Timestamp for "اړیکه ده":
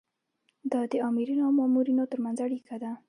2.45-2.91